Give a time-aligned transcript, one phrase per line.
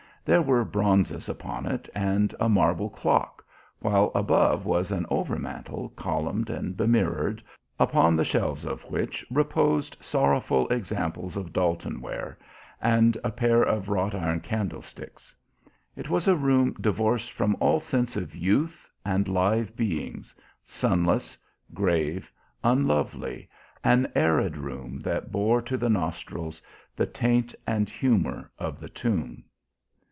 [0.23, 3.43] There were bronzes upon it and a marble clock,
[3.79, 7.41] while above was an overmantel, columned and bemirrored,
[7.79, 12.37] upon the shelves of which reposed sorrowful examples of Doulton ware
[12.79, 15.33] and a pair of wrought iron candlesticks.
[15.95, 21.35] It was a room divorced from all sense of youth and live beings, sunless,
[21.73, 22.31] grave,
[22.63, 23.49] unlovely;
[23.83, 26.61] an arid room that bore to the nostrils
[26.95, 29.45] the taint and humour of the tomb.